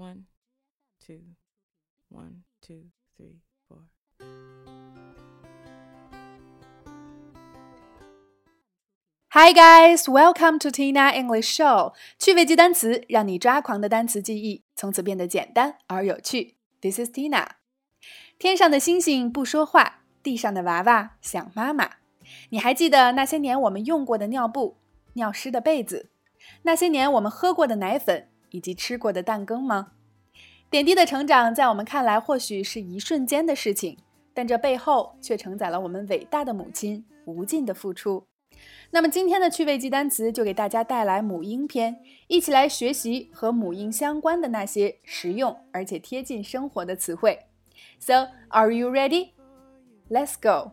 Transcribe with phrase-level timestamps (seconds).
[0.00, 0.24] One,
[1.06, 1.20] two,
[2.08, 2.84] one, two,
[3.18, 3.82] three, four.
[9.28, 11.92] Hi guys, welcome to Tina English Show。
[12.18, 16.56] 趣味记单词，让你抓狂的单词记忆从此变得简单而有趣。
[16.80, 17.46] This is Tina。
[18.38, 21.96] 天上的星星不说话，地上的娃娃想妈妈。
[22.48, 24.78] 你还记得那些年我们用过的尿布、
[25.12, 26.10] 尿湿的被子，
[26.62, 29.92] 那些年我们喝过的奶粉以及吃过的蛋羹吗？
[30.70, 33.98] 点滴的成长在我们看来或许是一瞬间的事情，
[34.32, 38.24] 但这背后却承载了我们伟大的母亲无尽的付出。
[38.90, 47.46] 那么今天的趣味记单词就给大家带来母婴篇，一起来学习和母婴相关的那些实用而且贴近生活的词汇。
[47.98, 49.30] So, are you ready?
[50.08, 50.72] Let's go.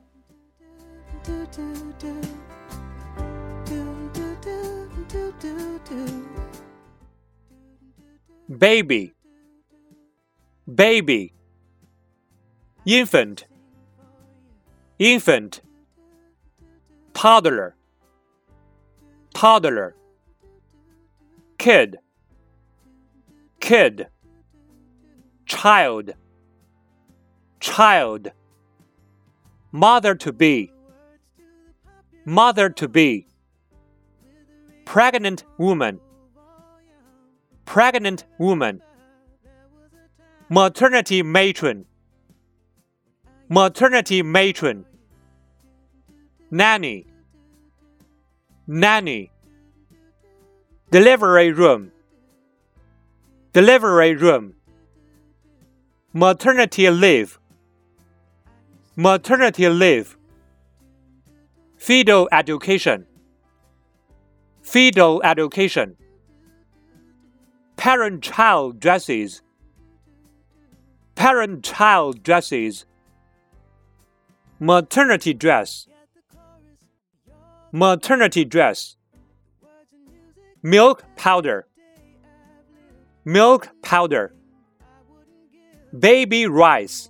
[8.49, 9.13] Baby.
[10.73, 11.33] Baby.
[12.85, 13.45] Infant.
[14.99, 15.61] Infant.
[17.13, 17.75] Toddler.
[19.33, 19.95] Toddler.
[21.57, 21.97] Kid.
[23.59, 24.07] Kid.
[25.45, 26.13] Child.
[27.59, 28.31] Child.
[29.71, 30.71] Mother to be.
[32.25, 33.27] Mother to be.
[34.85, 35.99] Pregnant woman
[37.67, 38.81] pregnant woman.
[40.49, 41.85] Maternity matron.
[43.49, 44.85] Maternity matron.
[46.49, 47.05] Nanny.
[48.65, 49.29] Nanny.
[50.91, 51.91] Delivery room.
[53.51, 54.53] Delivery room.
[56.13, 57.37] Maternity leave.
[58.95, 60.17] Maternity leave.
[61.77, 63.05] Fetal education.
[64.61, 65.97] Fetal education
[67.87, 69.41] parent child dresses.
[71.15, 72.83] Parent child dresses.
[74.59, 75.87] Maternity dress.
[77.71, 78.97] Maternity dress.
[80.61, 81.65] Milk powder.
[83.23, 84.33] Milk powder.
[85.97, 87.09] Baby rice.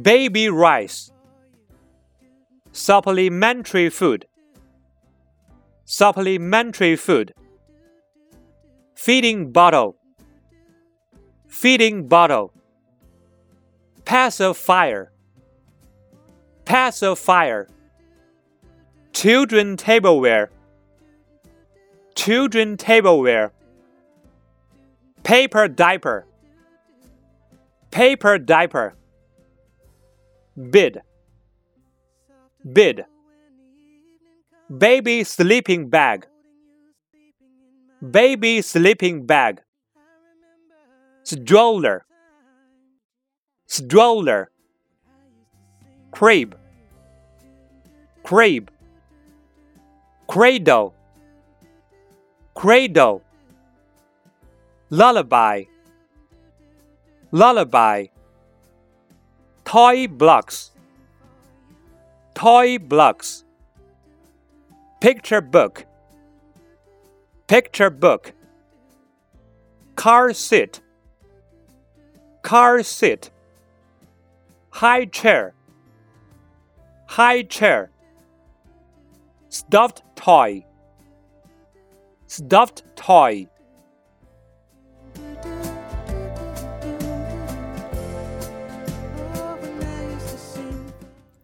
[0.00, 1.12] Baby rice.
[2.72, 4.24] Supplementary food.
[5.84, 7.34] Supplementary food
[9.04, 9.96] feeding bottle.
[11.48, 12.52] Feeding bottle.
[14.04, 15.10] Pacifier.
[16.64, 17.68] Pacifier.
[19.12, 20.50] Children tableware.
[22.14, 23.50] Children tableware.
[25.24, 26.24] Paper diaper.
[27.90, 28.94] Paper diaper.
[30.70, 31.00] Bid.
[32.72, 33.04] Bid.
[34.78, 36.28] Baby sleeping bag
[38.10, 39.62] baby sleeping bag.
[41.22, 42.04] Stroller.
[43.66, 44.50] Stroller.
[46.10, 46.58] Crib.
[48.24, 48.70] Crib.
[50.26, 50.94] Cradle.
[52.54, 53.22] Cradle.
[54.90, 55.64] Lullaby.
[57.30, 58.06] Lullaby.
[59.64, 60.72] Toy blocks.
[62.34, 63.44] Toy blocks.
[65.00, 65.86] Picture book
[67.47, 68.33] picture book
[69.95, 70.81] car seat
[72.41, 73.29] car seat
[74.69, 75.53] high chair
[77.07, 77.89] high chair
[79.49, 80.63] stuffed toy
[82.27, 83.47] stuffed toy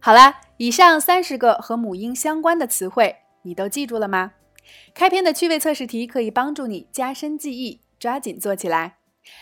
[0.00, 4.34] 好啦，以上三十个和母婴相关的词汇，你都记住了吗？
[4.93, 8.97] 开篇的趣味测试题可以帮助你加深记忆，抓紧做起来。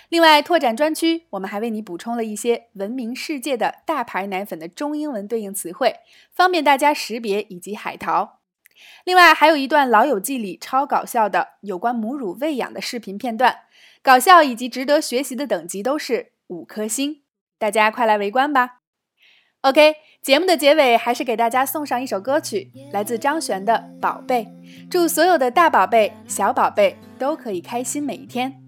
[0.10, 5.96] 另外，拓展专区，我们还为你补充了一些闻名世界的大牌奶粉的中英文对应词汇，
[6.32, 8.40] 方便大家识别以及海淘。
[9.06, 13.62] 另外，还有一段《老友记》里超搞笑的有关母乳喂养的视频片段，
[14.02, 17.22] 搞笑以及值得学习的等级都是五颗星，
[17.58, 18.82] 大家快来围观吧。
[19.62, 24.44] OK，节目的结尾还是给大家送上一首歌曲，来自张悬的《宝贝》，
[24.90, 28.62] 祝所有的大宝贝、小宝贝都可以开心每一天。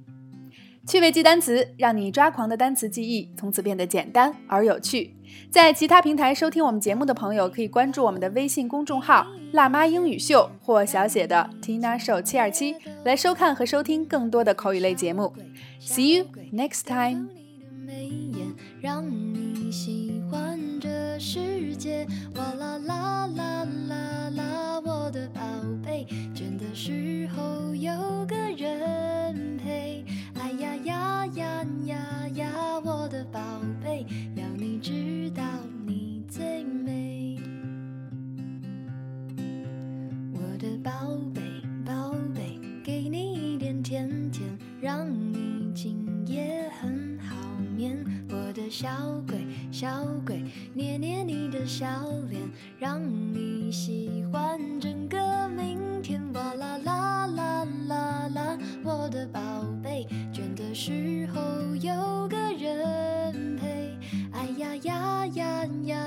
[0.87, 5.15] 趣味记单词，让你抓狂的单词记忆从此变得简单而有趣。
[5.51, 12.75] 在其他平台收听我们节目的朋友，可以关注我们的微信公众号“辣妈英语秀”或小写的 “Tina Show 七二七”
[13.05, 15.33] 来收看和收听更多的口语类节目。
[15.79, 17.27] See you next time.
[21.19, 25.41] 世界哇啦啦啦啦啦我的宝
[25.83, 27.91] 贝倦的时候有
[28.25, 30.05] 个人陪。
[30.35, 33.41] 哎呀呀呀呀呀我的宝
[33.83, 35.43] 贝要你知道
[35.85, 37.37] 你最美。
[40.31, 40.91] 我的宝
[41.35, 41.41] 贝
[41.85, 44.47] 宝贝给你一点甜甜
[44.79, 47.35] 让你今夜很好
[47.75, 47.97] 眠。
[48.29, 48.87] 我的小
[49.27, 49.37] 鬼
[49.79, 49.87] 小
[50.25, 50.43] 鬼，
[50.73, 51.87] 捏捏你的小
[52.29, 52.41] 脸，
[52.77, 53.01] 让
[53.33, 56.21] 你喜欢整个明天。
[56.33, 59.39] 哇啦啦啦啦啦，我的宝
[59.81, 61.39] 贝，倦的时候
[61.77, 63.97] 有个人陪。
[64.33, 65.98] 哎呀呀呀呀。